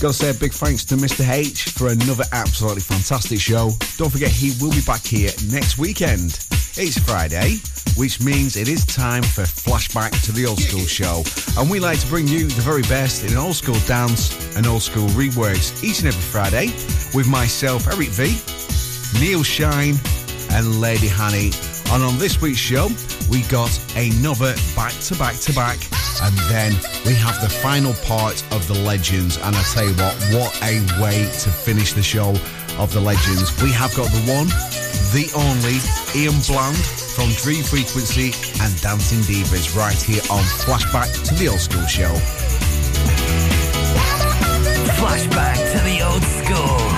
[0.00, 1.26] Got to say a big thanks to Mr.
[1.26, 3.70] H for another absolutely fantastic show.
[3.96, 6.44] Don't forget, he will be back here next weekend.
[6.76, 7.56] It's Friday,
[7.96, 11.22] which means it is time for Flashback to the Old School Show.
[11.58, 14.82] And we like to bring you the very best in old school dance and old
[14.82, 16.66] school reworks each and every Friday
[17.14, 18.36] with myself, Eric V,
[19.20, 19.94] Neil Shine,
[20.50, 21.73] and Lady Hani.
[21.92, 22.88] And on this week's show,
[23.30, 25.78] we got another back to back to back.
[26.22, 26.72] And then
[27.04, 29.36] we have the final part of the Legends.
[29.38, 32.30] And I tell you what, what a way to finish the show
[32.78, 33.50] of the Legends.
[33.62, 34.48] We have got the one,
[35.12, 35.78] the only
[36.18, 36.76] Ian Bland
[37.14, 42.14] from Dream Frequency and Dancing Divas right here on Flashback to the Old School Show.
[44.98, 46.93] Flashback to the old school.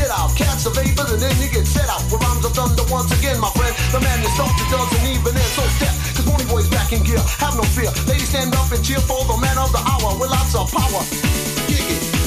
[0.00, 2.00] Get out, catch the vapors, and then you get set out.
[2.08, 3.74] With rhymes of thunder once again, my friend.
[3.92, 5.52] The man that started doesn't even end.
[5.52, 7.20] So step, cause Pony Boy's back in gear.
[7.44, 7.92] Have no fear.
[8.08, 11.02] Ladies stand up and cheer for the man of the hour with lots of power.
[11.68, 12.19] Kick it.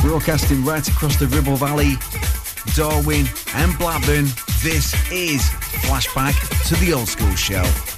[0.00, 1.96] Broadcasting right across the Ribble Valley,
[2.74, 4.26] Darwen and Blackburn,
[4.62, 5.42] this is
[5.82, 6.36] Flashback
[6.68, 7.89] to the Old School Show.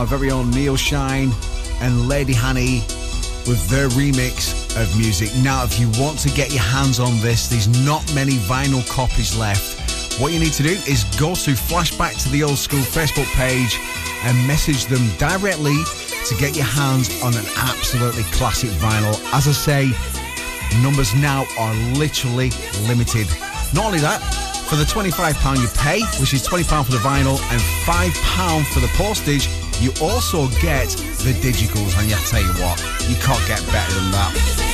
[0.00, 1.30] Our very own Neil Shine
[1.82, 2.80] and Lady Hani
[3.46, 5.28] with their remix of music.
[5.44, 9.36] Now, if you want to get your hands on this, there's not many vinyl copies
[9.36, 10.18] left.
[10.18, 13.78] What you need to do is go to Flashback to the Old School Facebook page
[14.24, 15.76] and message them directly
[16.28, 19.20] to get your hands on an absolutely classic vinyl.
[19.34, 19.92] As I say,
[20.80, 22.52] numbers now are literally
[22.88, 23.28] limited.
[23.74, 24.22] Not only that,
[24.64, 28.88] for the £25 you pay, which is £20 for the vinyl and £5 for the
[28.96, 29.48] postage,
[29.80, 30.88] you also get
[31.24, 34.69] the digicals, and I tell you what, you can't get better than that.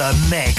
[0.00, 0.49] The mix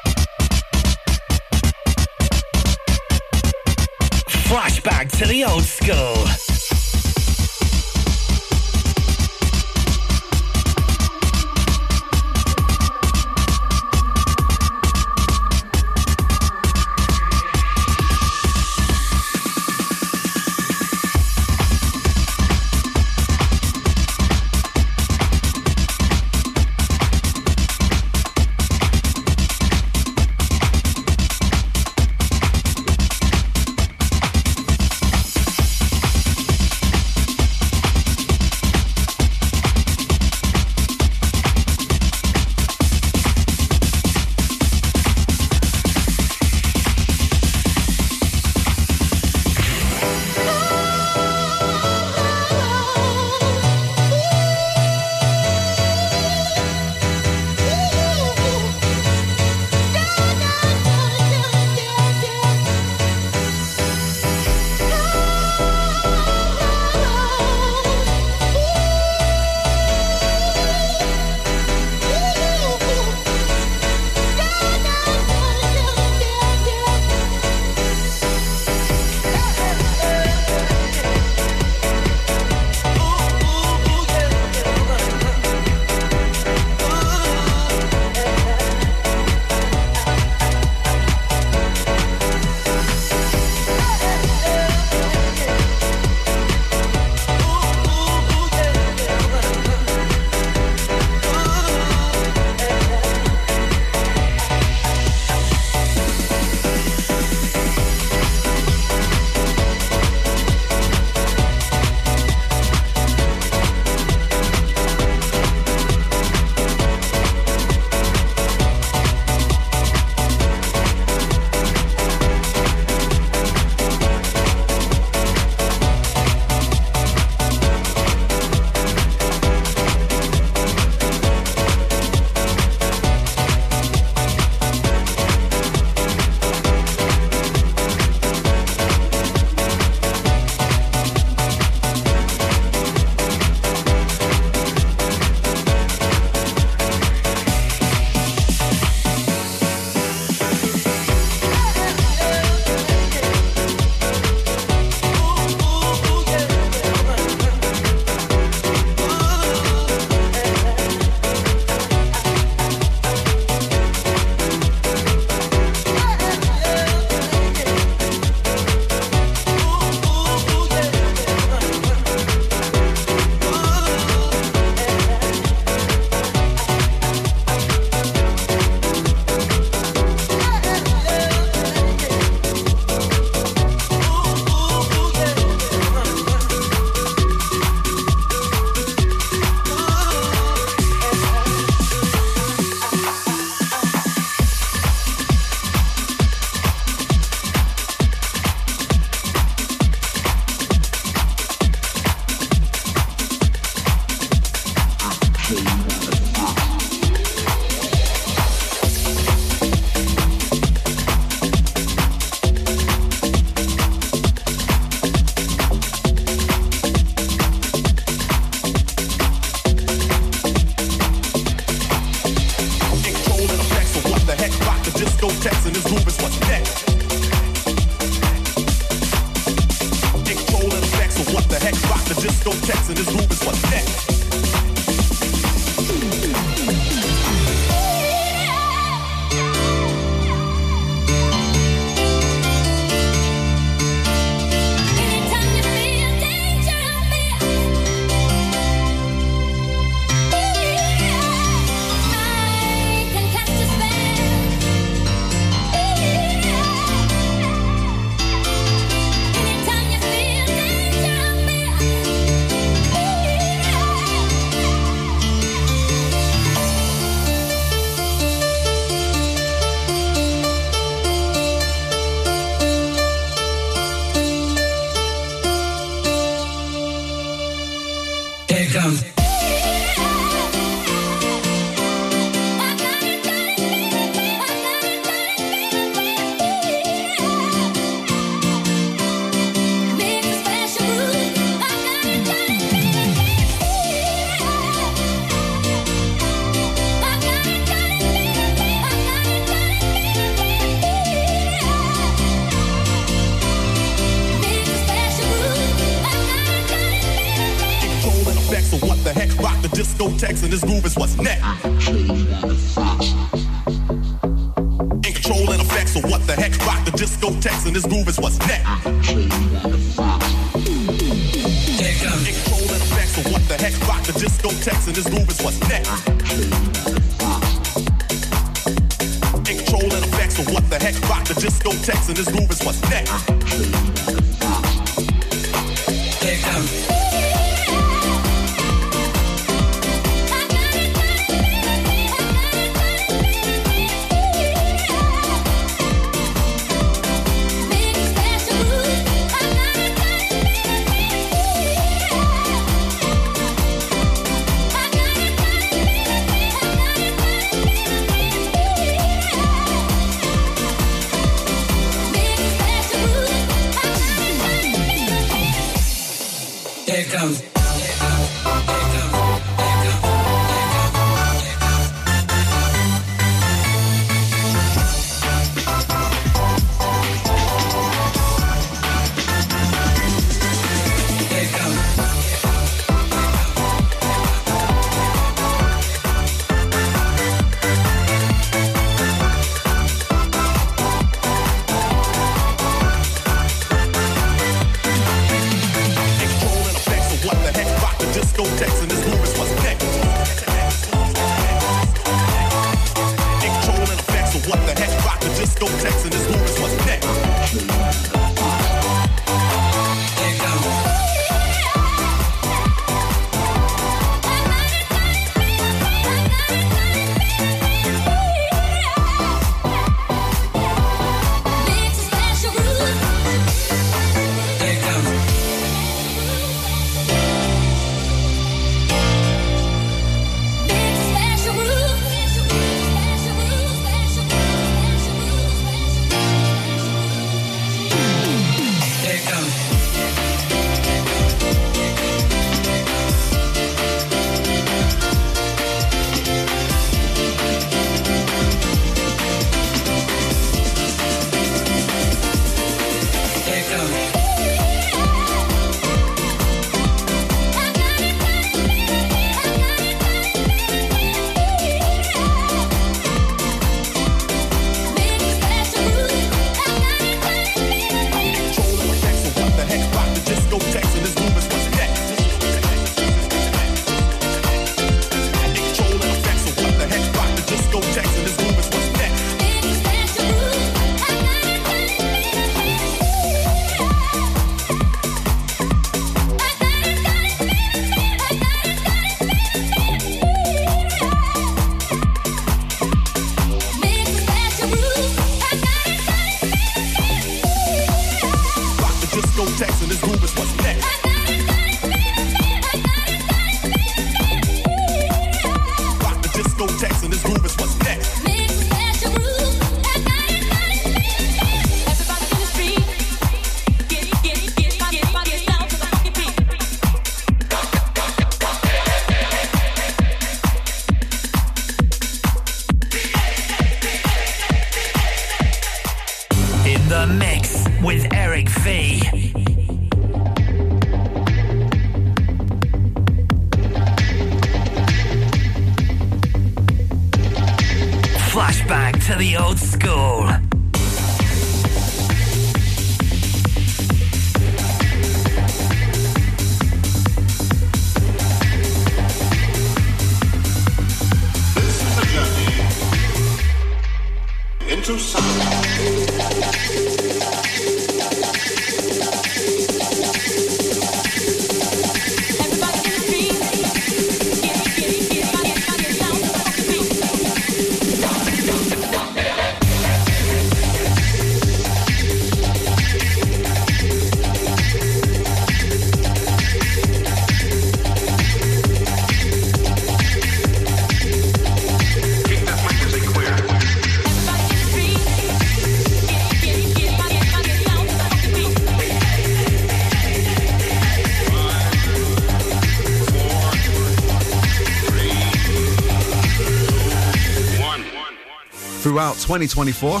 [599.14, 600.00] throughout 2024,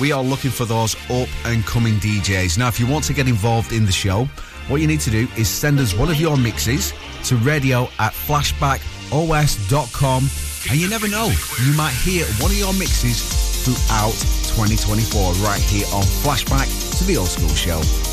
[0.00, 2.58] we are looking for those up and coming DJs.
[2.58, 4.24] Now, if you want to get involved in the show,
[4.68, 6.92] what you need to do is send us one of your mixes
[7.24, 8.80] to radio at flashback
[9.12, 10.28] os.com.
[10.70, 11.32] And you never know,
[11.64, 14.12] you might hear one of your mixes throughout
[14.56, 18.09] 2024 right here on Flashback to the Old School Show.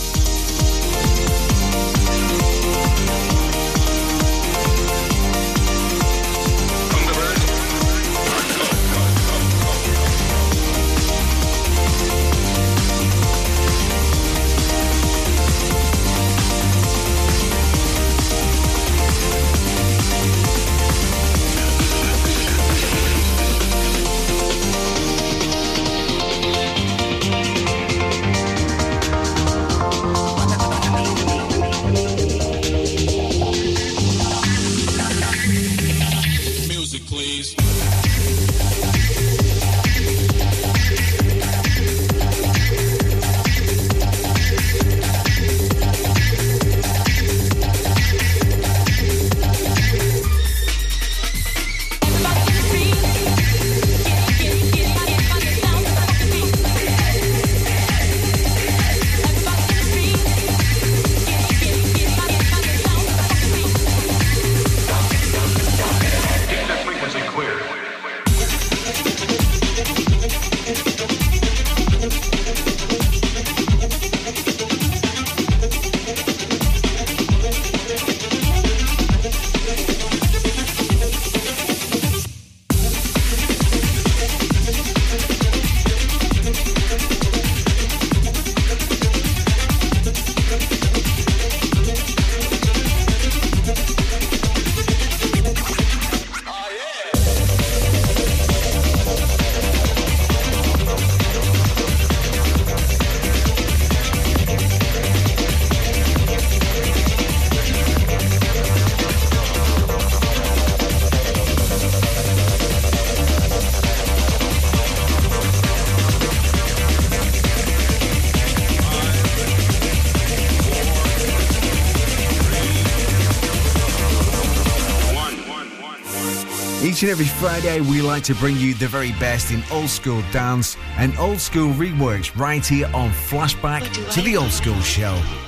[126.97, 130.23] Each and every Friday, we like to bring you the very best in old school
[130.31, 135.46] dance and old school reworks right here on Flashback to the Old School Show.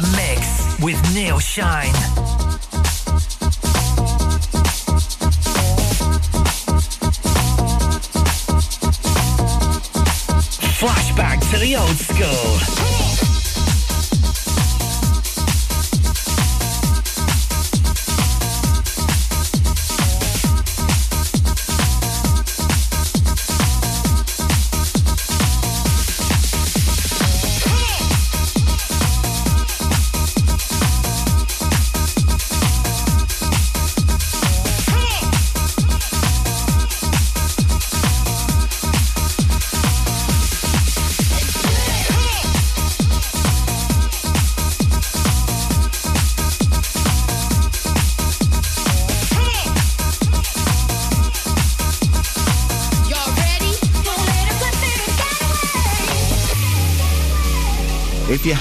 [0.00, 2.13] The mix with Neil Shine.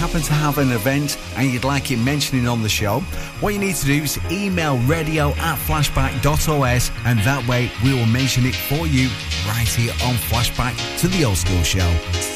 [0.04, 3.00] Happen to have an event and you'd like it mentioning on the show,
[3.40, 8.06] what you need to do is email radio at flashback.os and that way we will
[8.06, 9.08] mention it for you
[9.48, 12.33] right here on Flashback to the Oldskool Show.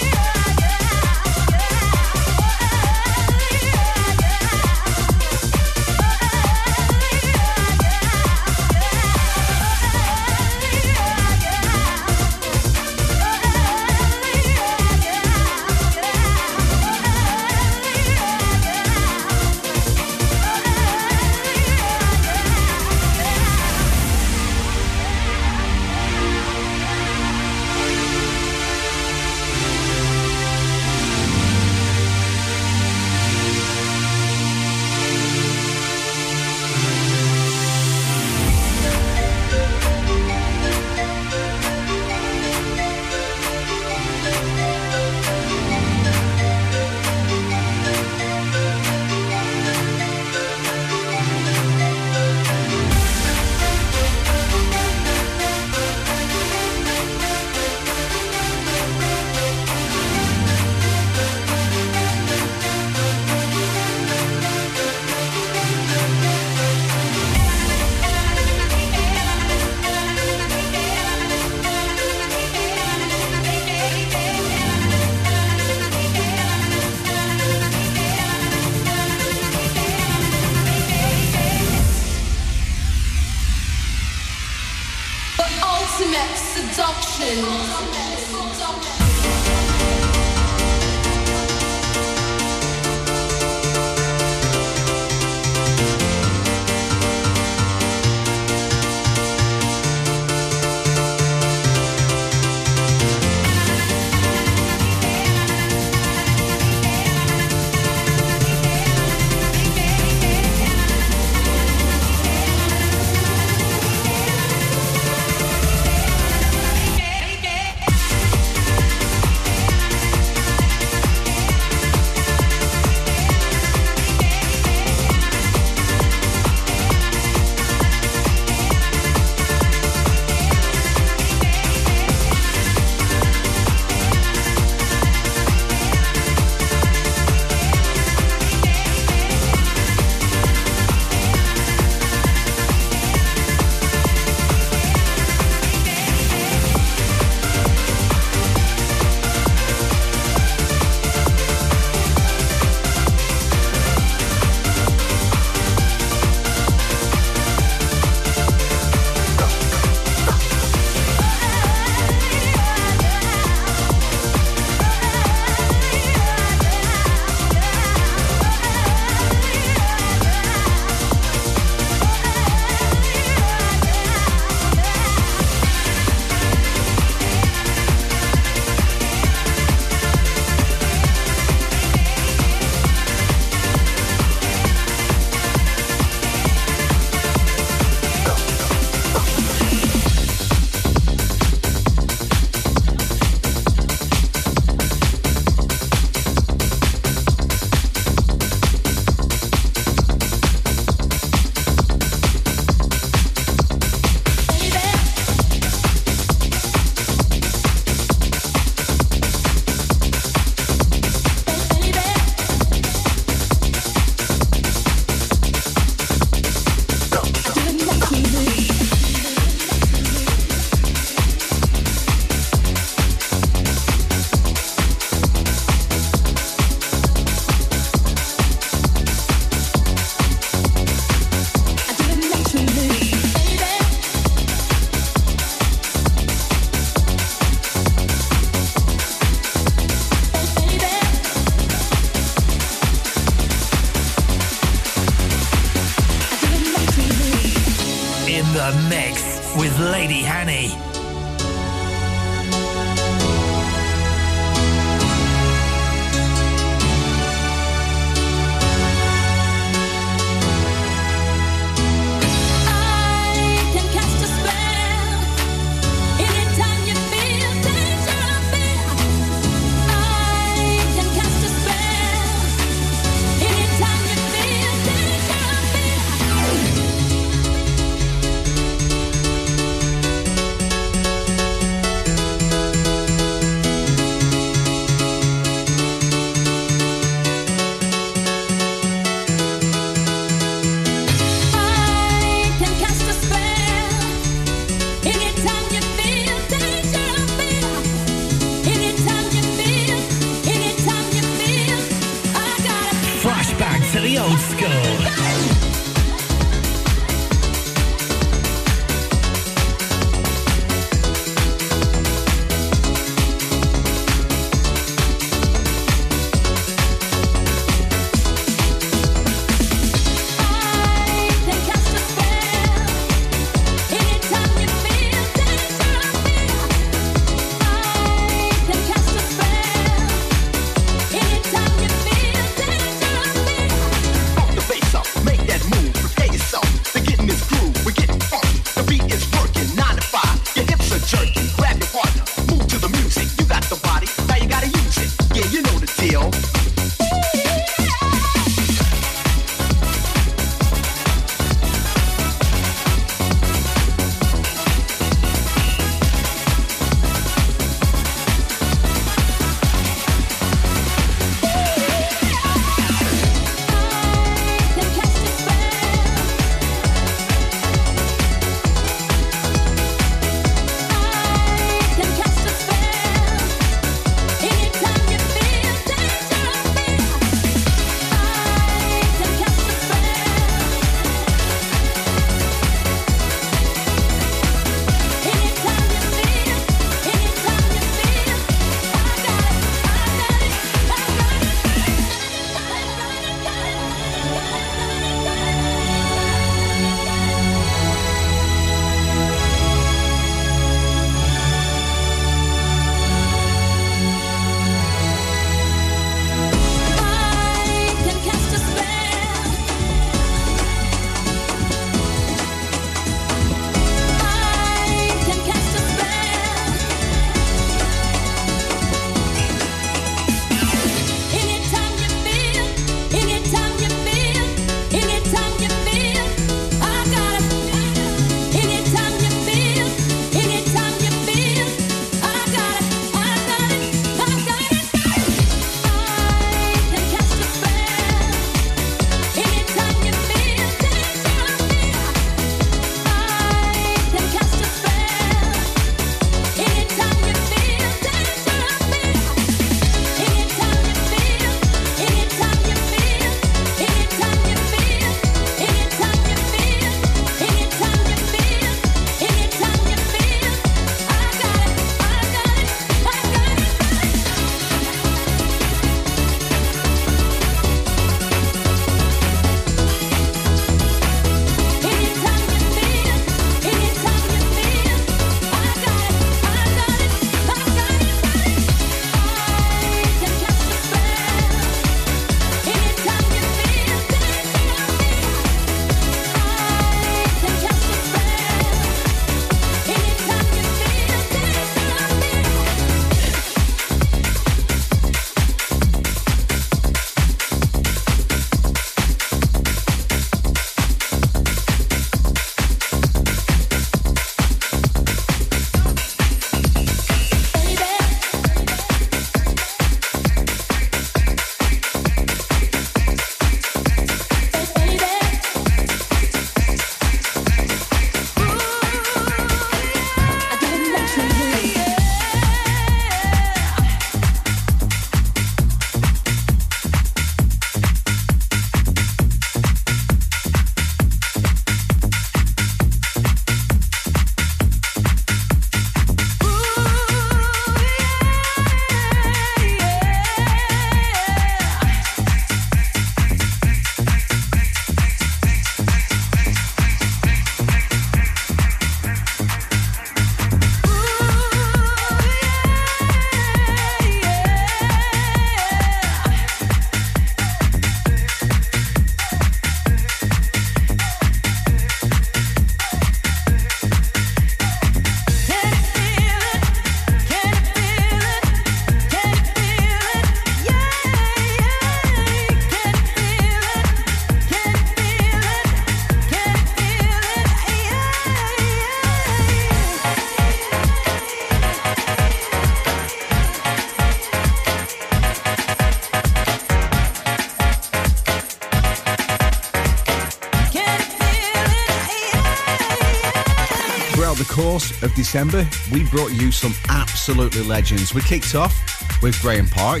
[595.92, 598.14] We brought you some absolutely legends.
[598.14, 598.74] We kicked off
[599.22, 600.00] with Graeme Park.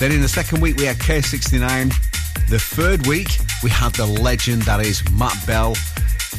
[0.00, 2.48] Then in the second week, we had K69.
[2.48, 3.28] The third week,
[3.62, 5.74] we had the legend that is Matt Bell.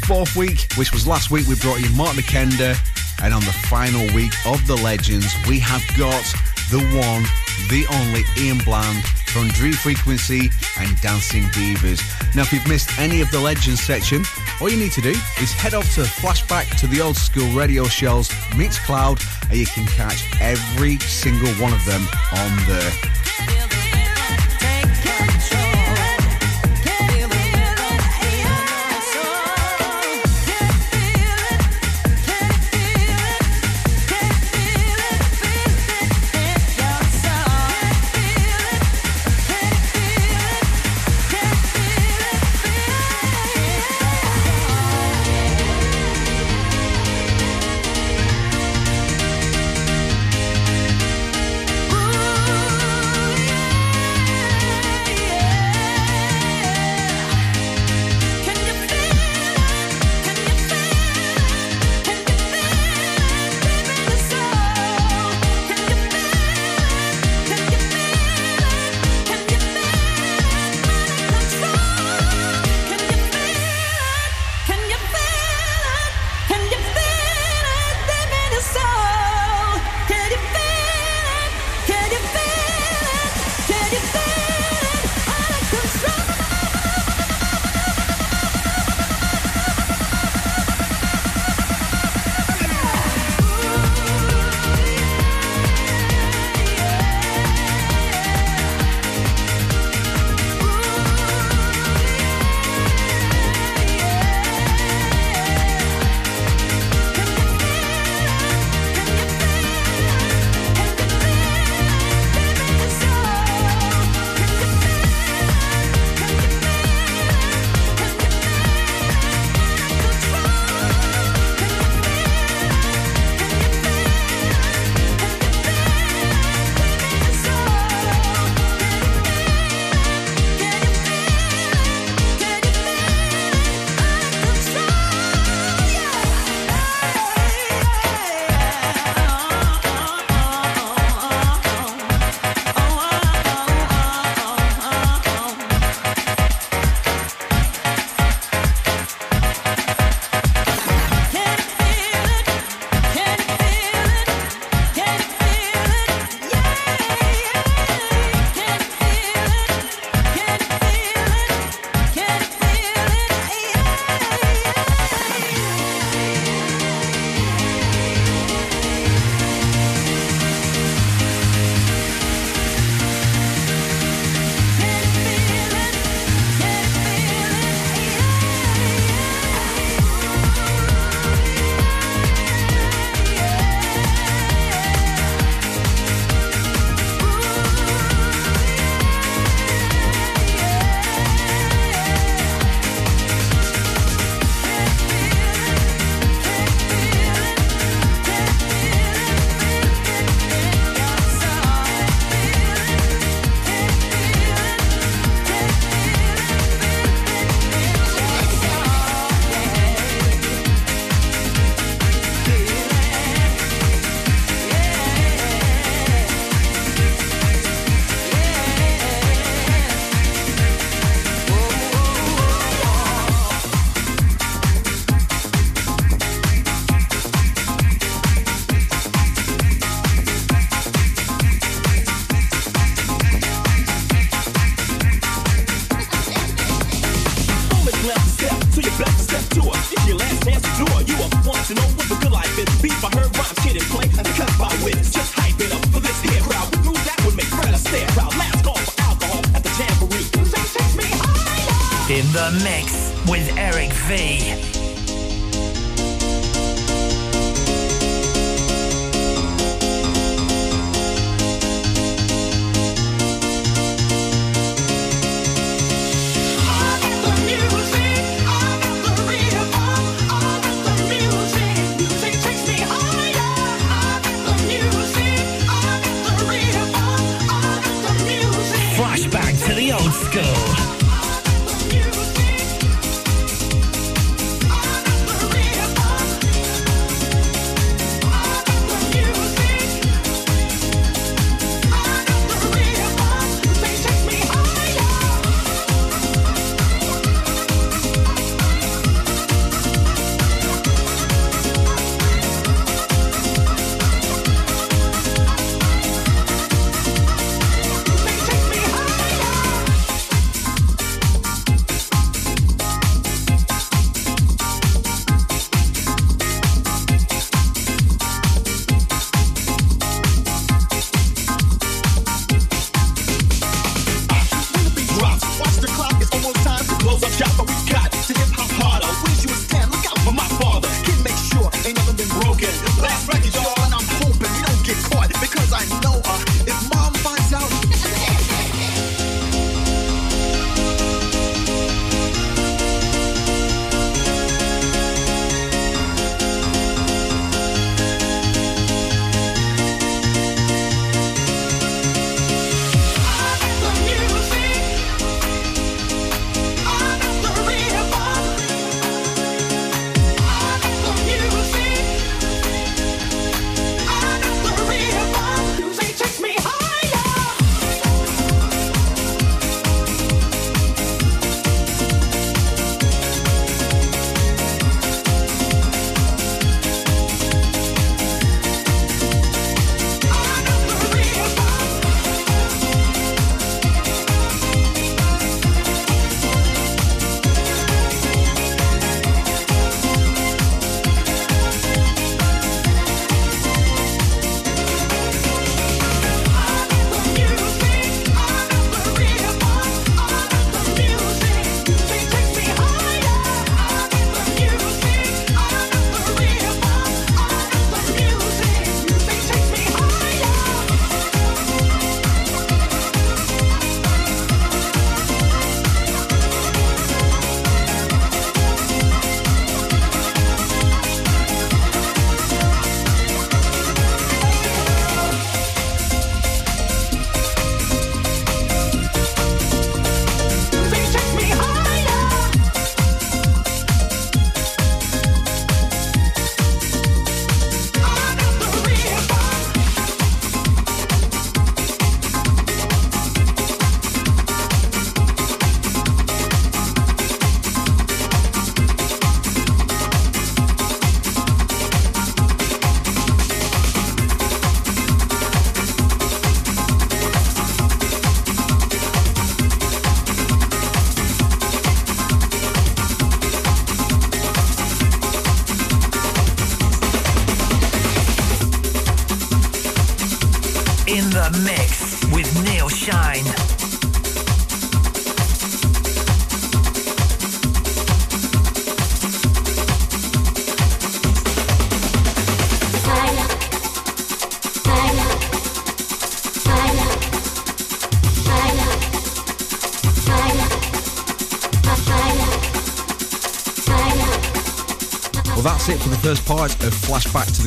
[0.07, 2.76] Fourth week, which was last week, we brought you Mark Nakenda.
[3.22, 6.26] And on the final week of the legends, we have got
[6.72, 7.22] the one,
[7.70, 10.49] the only Ian Bland from Dream Frequency
[10.80, 12.01] and Dancing Divas.
[12.36, 14.24] Now, if you've missed any of the Legends section,
[14.60, 18.30] all you need to do is head off to Flashback to the Oldskool Radio Shows
[18.58, 22.01] Mixcloud, and you can catch every single one of them
[22.34, 23.16] on there.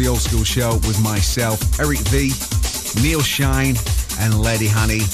[0.00, 2.32] The Oldskool Show with myself, Eric V,
[3.02, 3.76] Neil Shine,
[4.18, 5.04] and Lady Hani.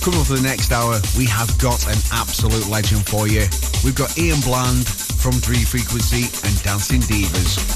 [0.00, 3.46] Coming up for the next hour, we have got an absolute legend for you.
[3.82, 7.75] We've got Ian Bland from Dream Frequency and Dancing Divas.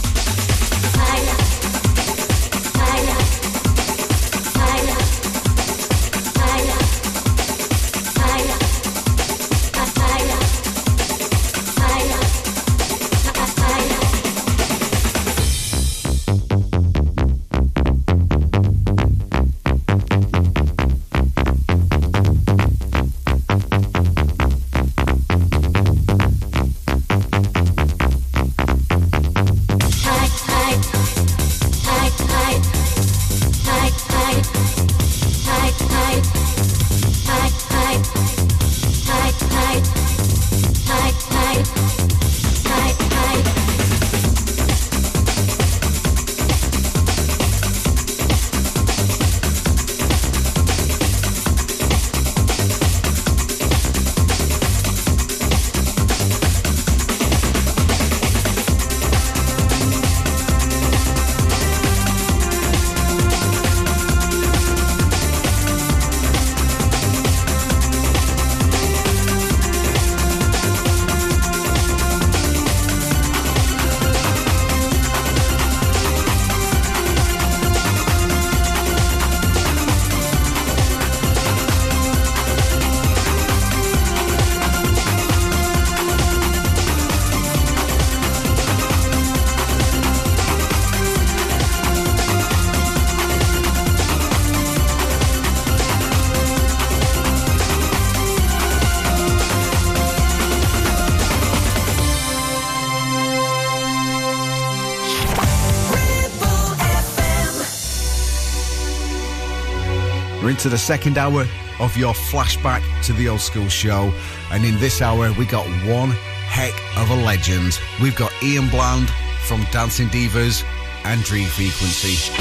[110.42, 111.46] We're into the second hour
[111.80, 114.12] of your flashback to the Oldskool show.
[114.50, 116.10] And in this hour, we got one
[116.46, 117.78] heck of a legend.
[118.00, 119.10] We've got Ian Bland
[119.44, 120.64] from Dancing Divaz
[121.04, 122.32] and Dream Frequency.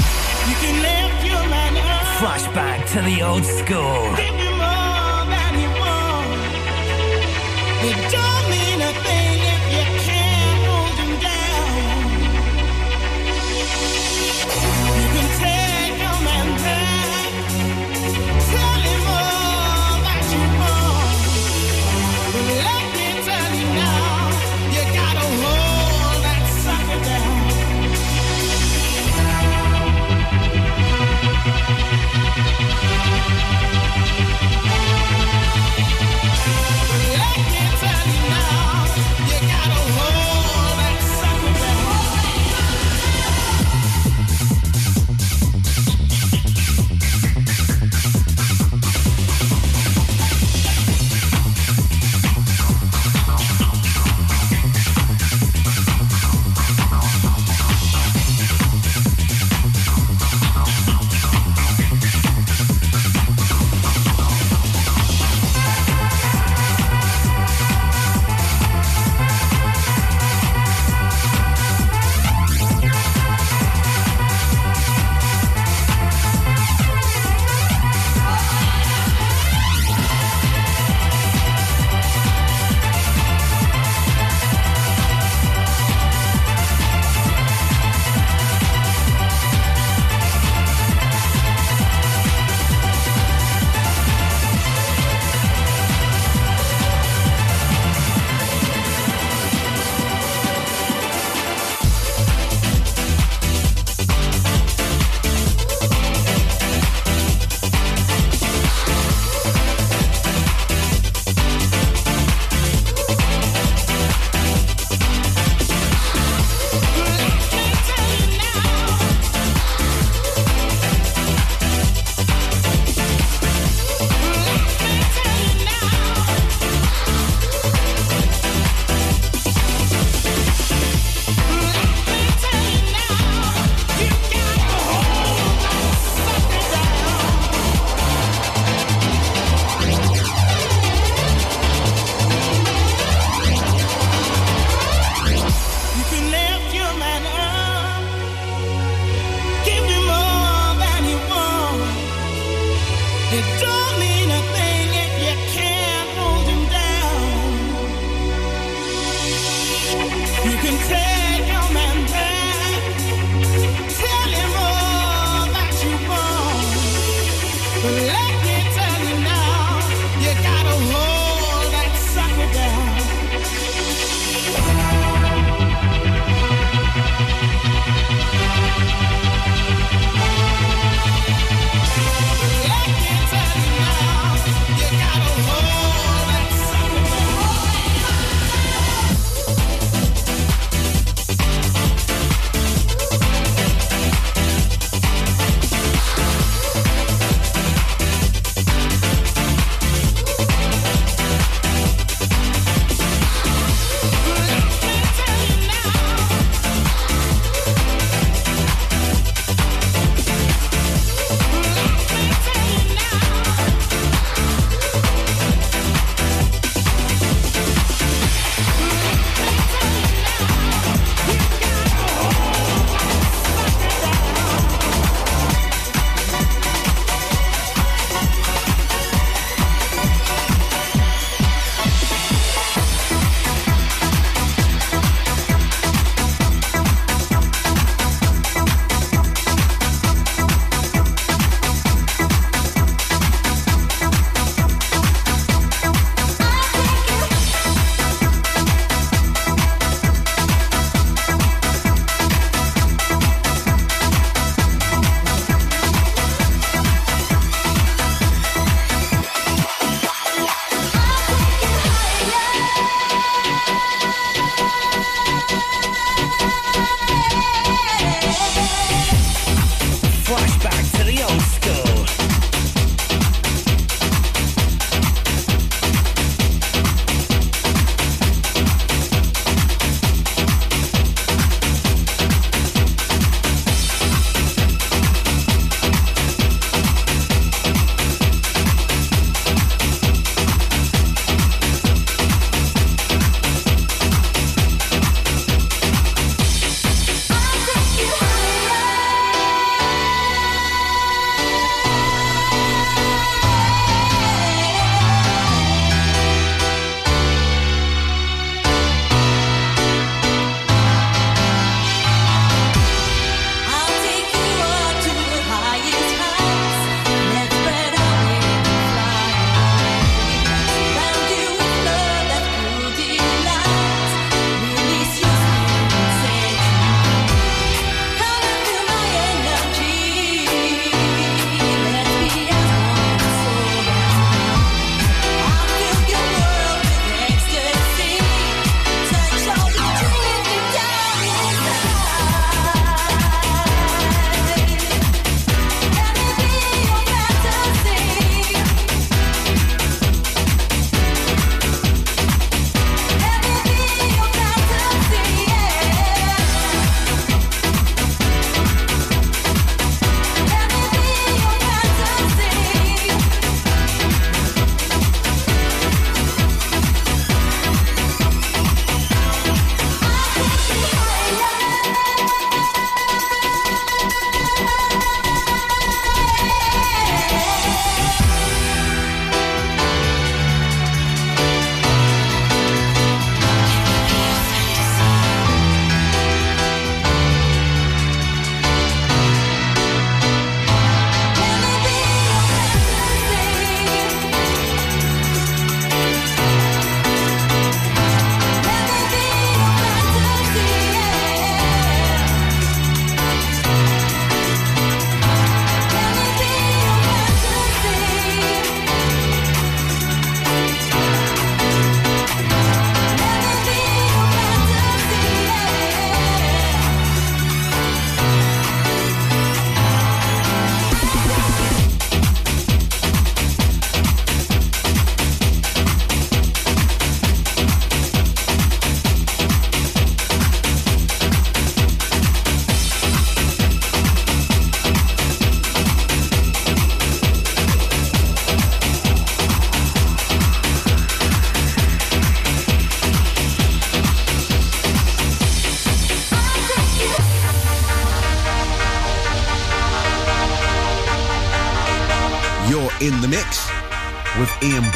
[0.48, 4.16] You can lift your man up, Flashback to the Oldskool.
[34.20, 34.69] Let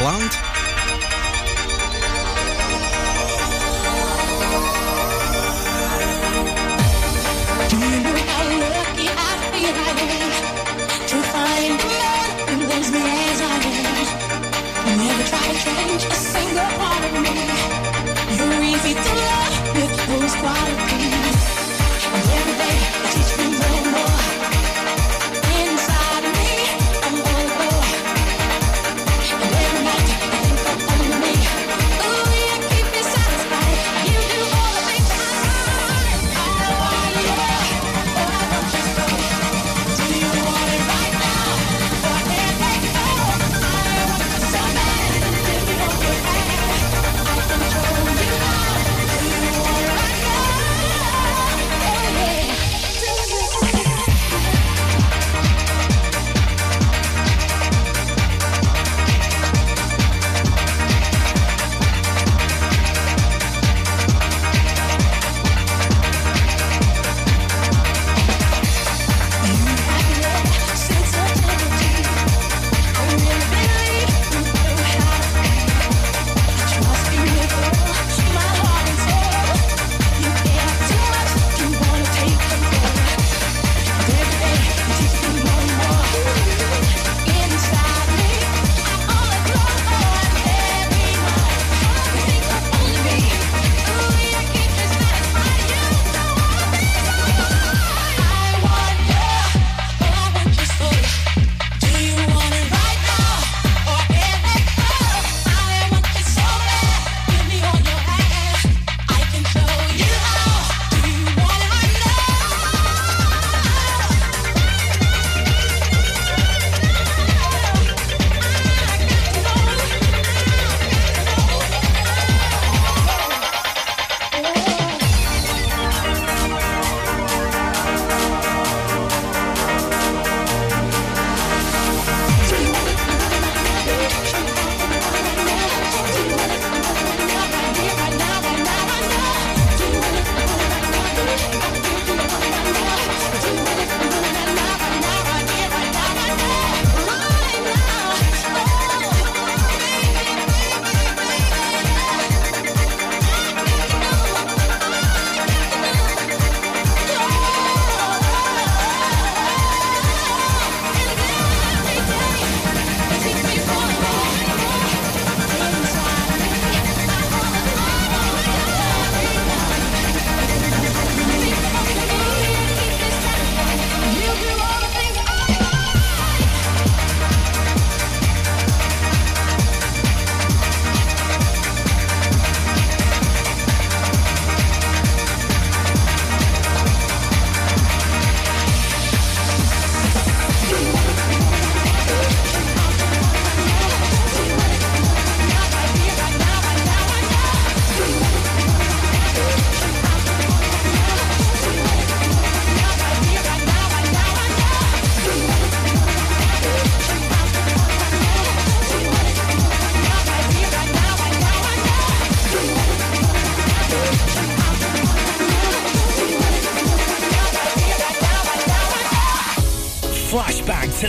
[0.04, 0.43] with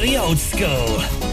[0.06, 1.25] the Oldskool.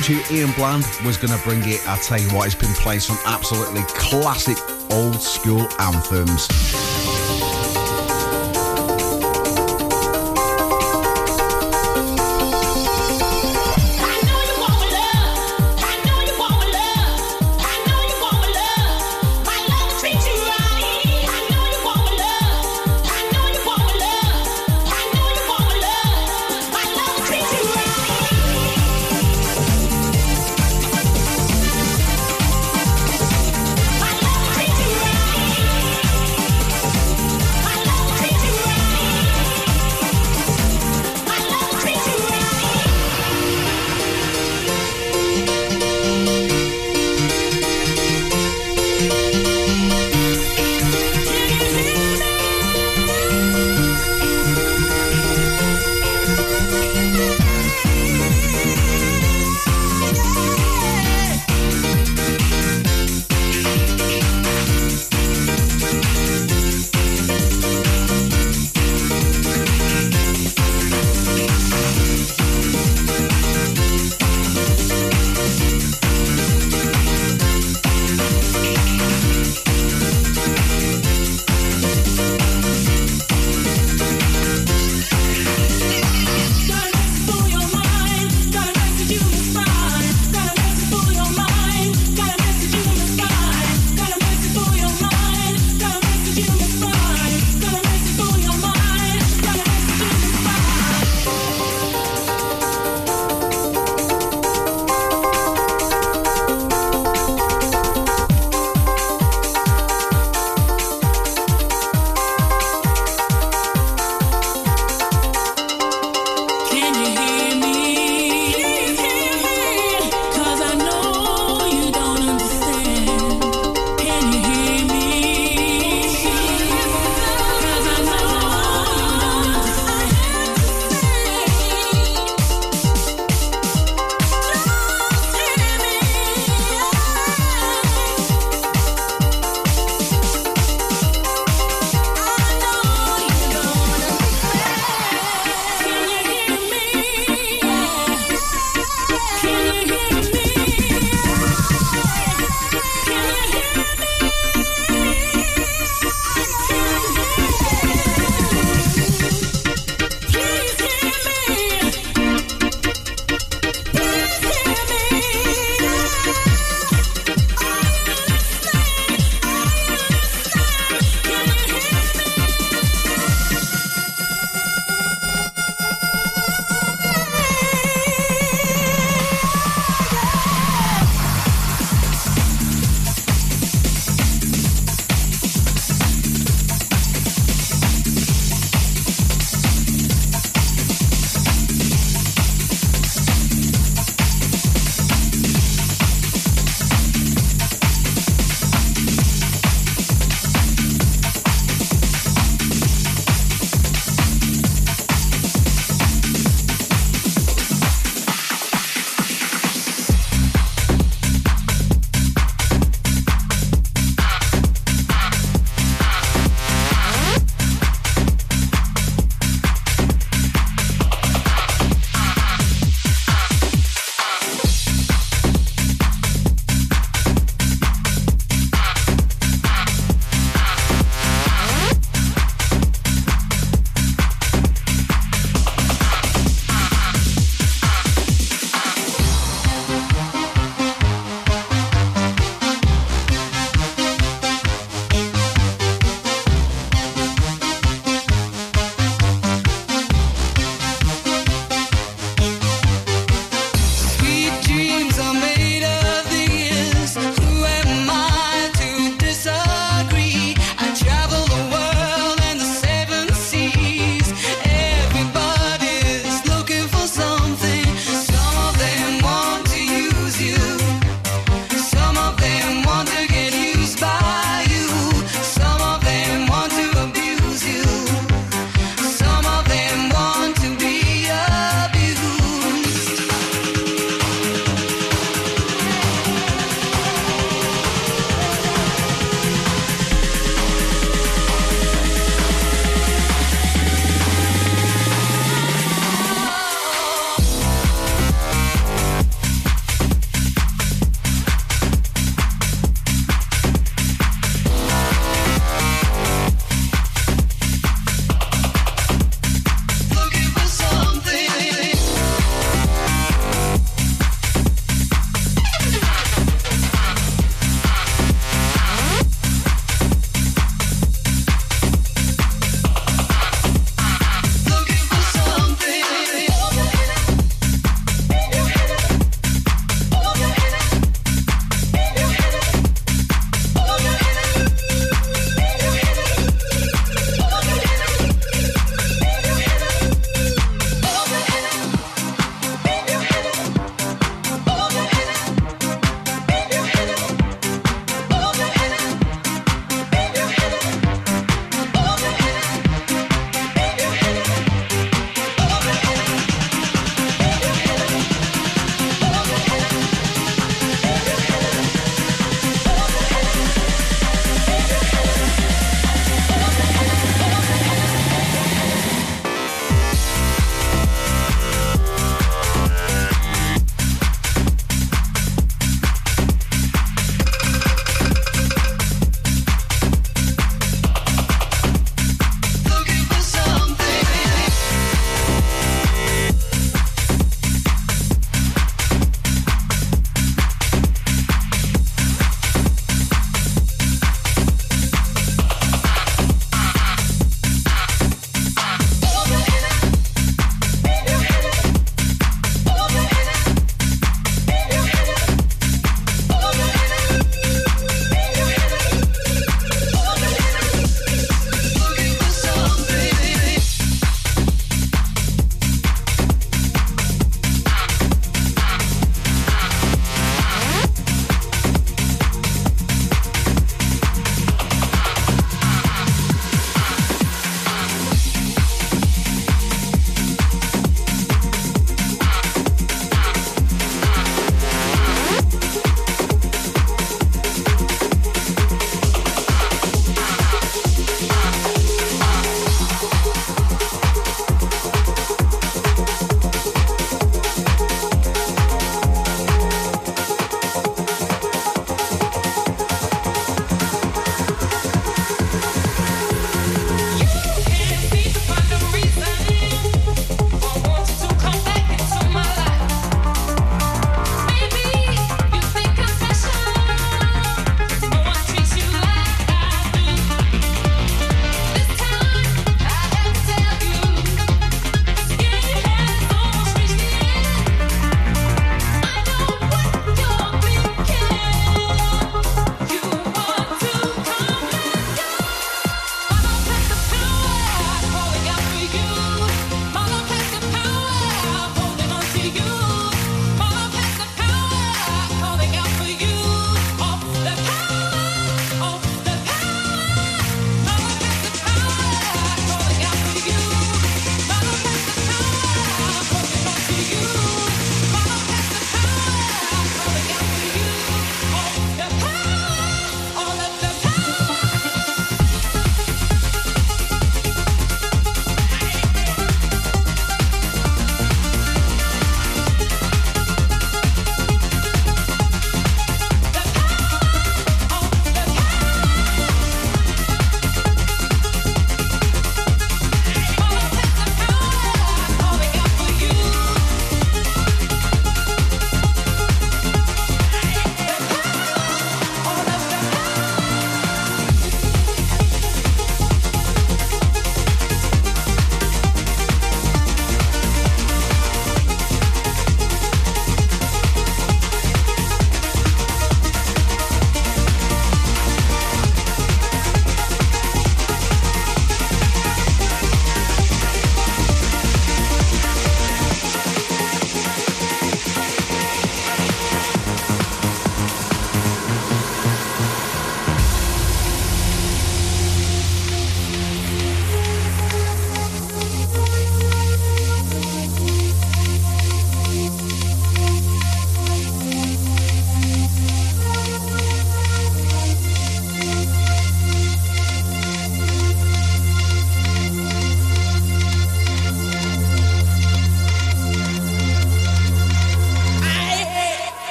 [0.00, 1.80] Told you Ian Bland was going to bring it.
[1.86, 4.56] I tell you what, it's been playing some absolutely classic
[4.90, 6.89] old school anthems.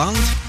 [0.00, 0.39] Ian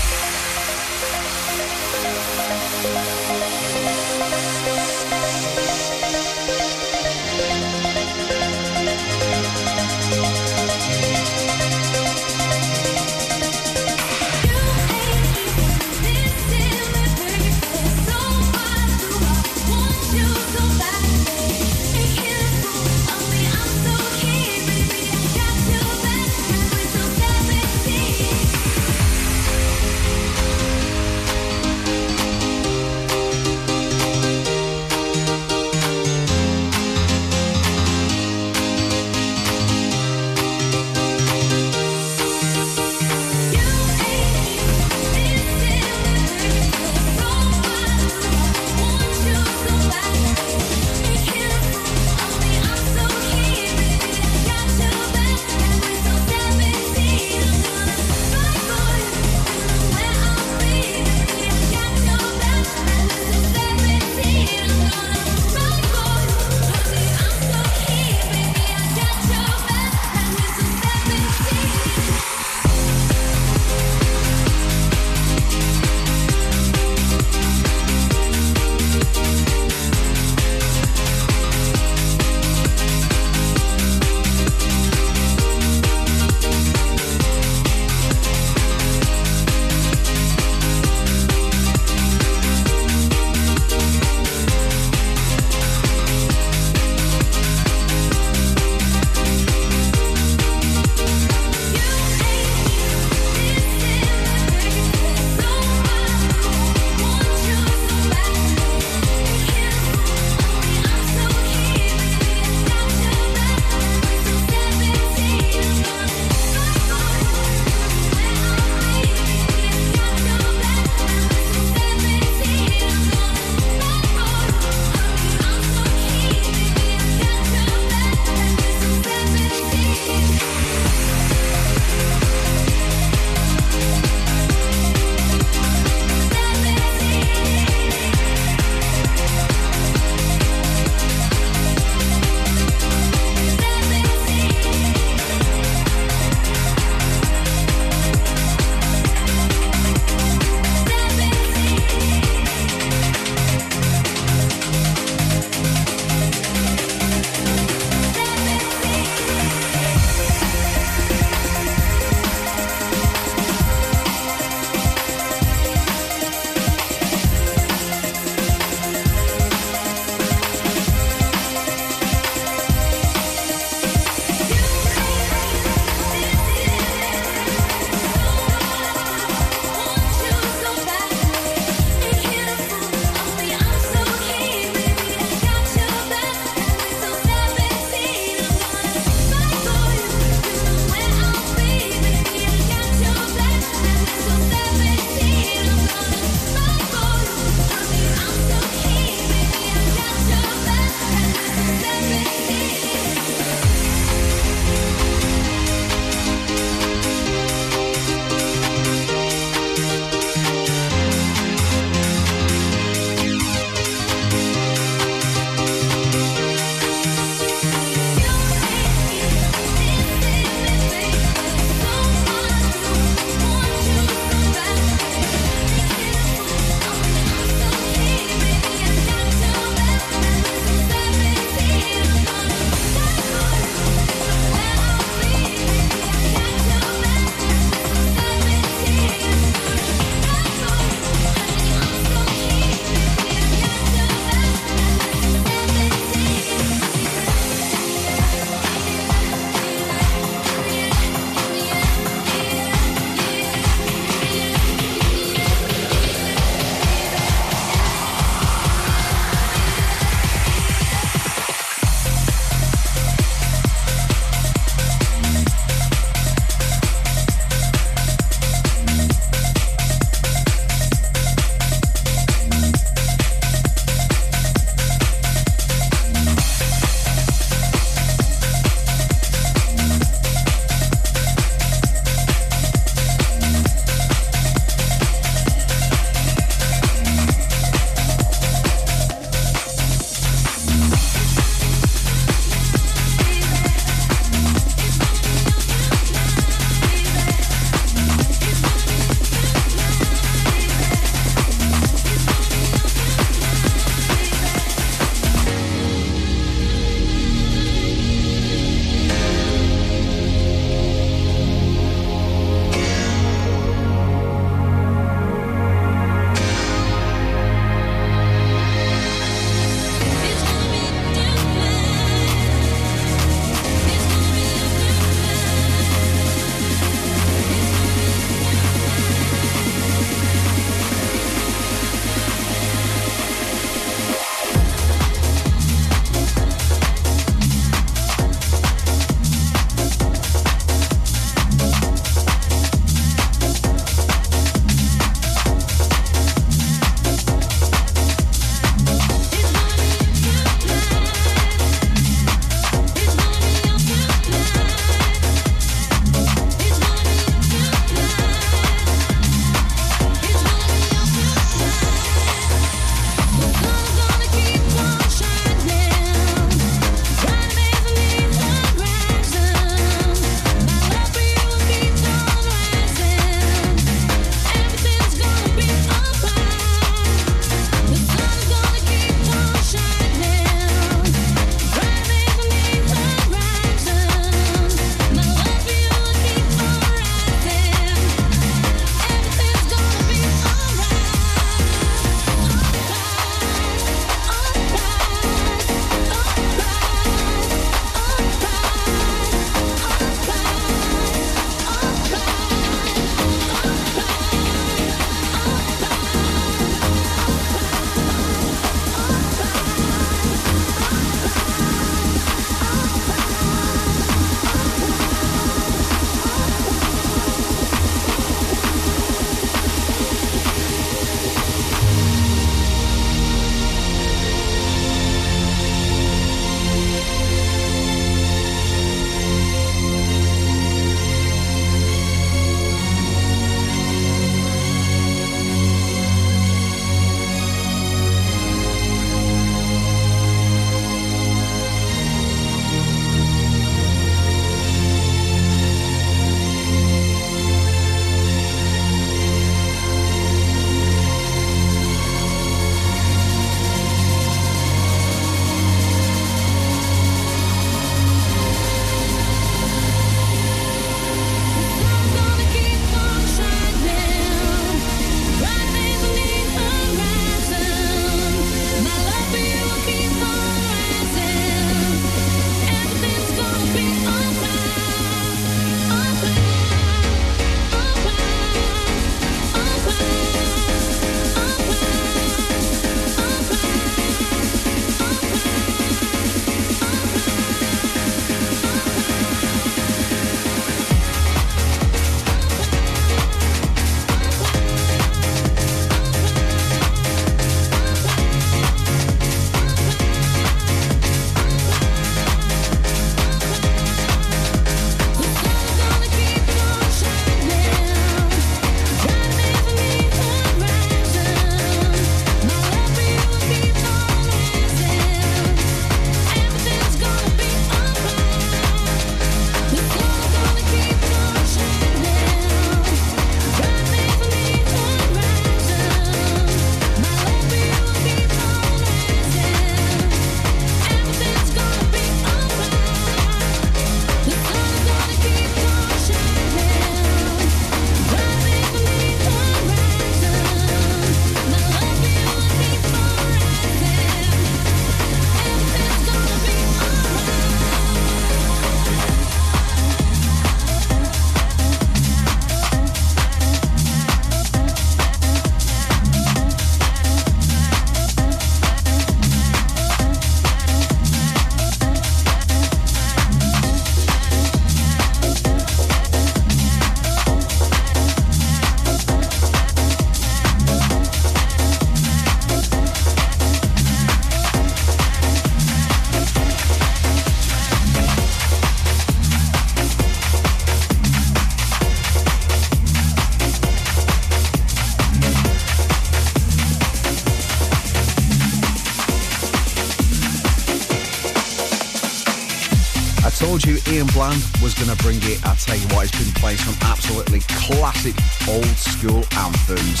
[594.62, 595.44] was going to bring it.
[595.44, 598.14] I tell you what, he's been playing some absolutely classic
[598.48, 600.00] old school anthems.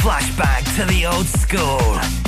[0.00, 2.21] Flashback to the old school.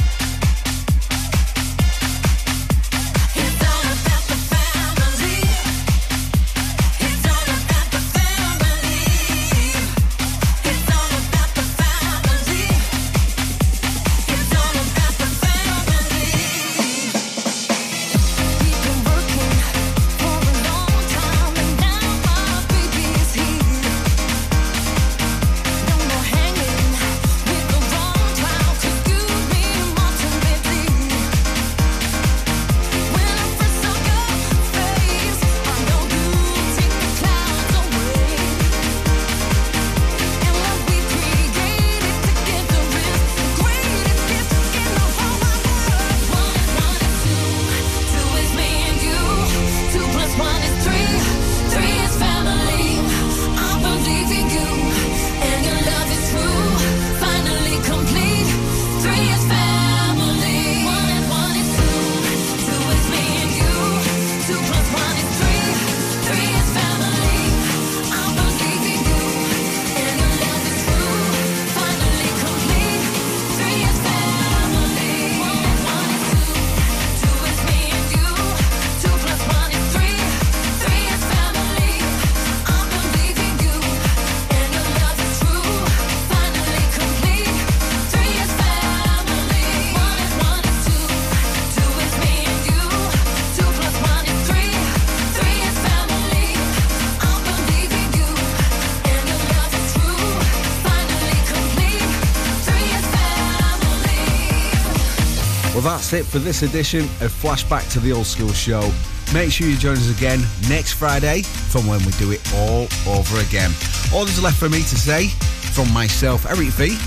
[106.04, 108.92] That's it for this edition of Flashback to the Oldskool Show.
[109.32, 113.40] Make sure you join us again next Friday from when we do it all over
[113.40, 113.70] again.
[114.12, 115.28] All that's left for me to say
[115.72, 116.98] from myself, Eric V,